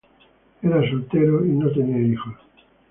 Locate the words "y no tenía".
1.45-2.01